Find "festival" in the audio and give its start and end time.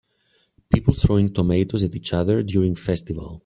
2.75-3.39